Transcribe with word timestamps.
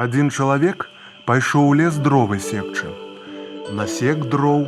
Адзін 0.00 0.30
чалавек 0.32 0.86
пайшоў 1.28 1.66
у 1.70 1.74
лес 1.78 1.96
дровы 2.04 2.38
секчы. 2.40 2.88
Насек 3.78 4.22
дроў 4.32 4.62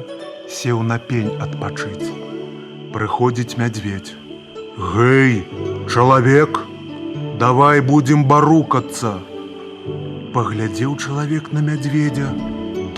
сеў 0.56 0.83
на 0.88 0.98
пень 0.98 1.30
адпачыць. 1.45 2.11
Прыходзіць 2.93 3.56
мядзведь. 3.56 4.12
Гэй, 4.93 5.45
чалавек, 5.88 6.60
давай 7.40 7.81
будзем 7.81 8.26
барукацца. 8.29 9.15
Паглядзеў 10.37 10.97
чалавек 10.97 11.49
на 11.56 11.65
мядзведзя. 11.65 12.29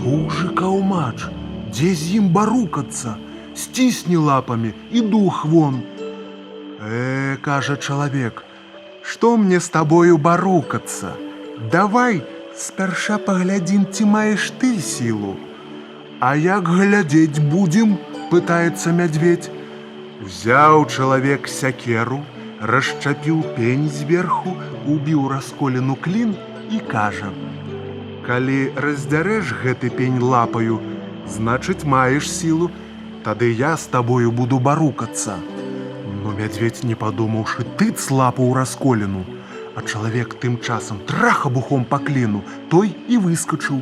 Дужы 0.03 0.51
каўмач, 0.59 1.31
дзе 1.71 1.95
з 1.95 2.19
ім 2.19 2.29
барукацца, 2.35 3.15
сцісні 3.55 4.19
лапамі 4.27 4.75
і 4.91 5.07
дух 5.15 5.45
вон. 5.55 5.83
Э, 6.81 7.37
кажа 7.41 7.77
чалавек, 7.77 8.43
што 9.03 9.37
мне 9.37 9.61
з 9.61 9.69
табою 9.71 10.19
барукацца? 10.19 11.15
Давай 11.73 12.23
спярша 12.57 13.19
паглядзім, 13.27 13.87
ці 13.91 14.05
маеш 14.05 14.51
ты 14.61 14.81
сілу. 14.81 15.37
А 16.21 16.35
як 16.37 16.69
глядзець 16.69 17.41
будзем, 17.41 17.97
пытаецца 18.31 18.93
мядзведь. 18.93 19.51
Взяў 20.25 20.87
чалавек 20.89 21.49
сякеру, 21.49 22.21
расчапіў 22.61 23.43
пень 23.57 23.89
зверху, 23.89 24.55
убіў 24.87 25.29
расколену 25.33 25.97
клін 25.97 26.37
і 26.71 26.79
кажа: « 26.93 28.27
Калі 28.27 28.61
раздзярэш 28.77 29.53
гэты 29.65 29.91
пень 29.91 30.21
лапаю, 30.21 30.81
значыць 31.29 31.85
маеш 31.85 32.31
сілу, 32.31 32.71
тады 33.25 33.53
я 33.53 33.77
з 33.77 33.93
табою 33.93 34.33
буду 34.33 34.59
барукацца. 34.59 35.37
Но 36.29 36.33
мядзведь, 36.33 36.85
не 36.85 36.95
падумаўшы, 36.95 37.65
тыц 37.81 38.11
лапу 38.11 38.45
ў 38.45 38.53
расколену, 38.61 39.25
а 39.75 39.83
чалавек 39.83 40.37
тым 40.41 40.61
часам 40.61 41.01
трахабухом 41.09 41.85
па 41.89 41.99
кліну, 41.99 42.45
той 42.69 42.93
і 43.09 43.19
выскачыў. 43.19 43.81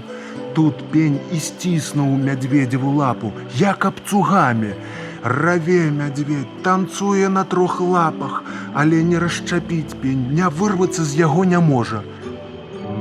Тут 0.54 0.82
пень 0.92 1.18
і 1.32 1.38
сціснуў 1.40 2.14
мядзведзеву 2.22 2.92
лапу, 2.94 3.32
як 3.58 3.84
абцугамі. 3.90 4.74
Раве 5.22 5.90
мядзведь, 5.90 6.62
танцуе 6.62 7.28
на 7.28 7.44
трох 7.44 7.80
лапах, 7.80 8.42
але 8.74 9.02
не 9.02 9.18
расчапіць 9.18 9.98
пень, 10.02 10.26
не 10.34 10.48
вырвацца 10.48 11.02
з 11.02 11.18
яго 11.18 11.44
не 11.44 11.58
можа. 11.58 12.02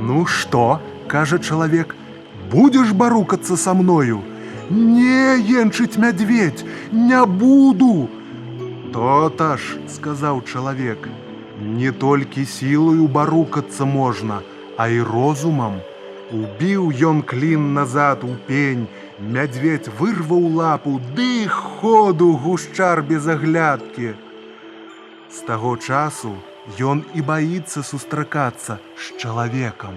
Ну 0.02 0.26
што, 0.26 0.80
кажа 1.06 1.38
чалавек, 1.38 1.94
будзеш 2.50 2.92
барукацца 2.92 3.56
са 3.56 3.74
мною. 3.74 4.22
Не 4.70 5.38
енчыць 5.62 5.98
мядзведь, 5.98 6.64
не 6.92 7.22
буду. 7.26 8.08
То-то 8.93 9.57
ж, 9.57 9.77
сказаў 9.87 10.41
чалавек, 10.47 11.09
не 11.59 11.91
толькі 11.91 12.45
сілою 12.45 13.07
барукацца 13.07 13.85
можна, 13.85 14.41
а 14.77 14.87
і 14.87 15.01
розумам. 15.01 15.79
Убіў 16.27 16.91
ён 17.09 17.21
клін 17.23 17.73
назад 17.73 18.23
у 18.27 18.35
пень, 18.47 18.87
мядзведь 19.19 19.87
вырваў 19.99 20.43
лапу, 20.59 20.99
ды 21.15 21.47
ходу 21.47 22.33
гушчар 22.43 23.01
без 23.01 23.27
аглядкі. 23.27 24.13
З 25.31 25.39
таго 25.47 25.77
часу 25.77 26.35
ён 26.79 27.03
і 27.15 27.23
баіцца 27.23 27.83
сустракацца 27.83 28.79
з 28.95 29.15
чалавекам. 29.23 29.95